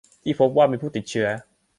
[0.23, 1.27] ที่พบว่ามีผู้ติดเชื้อ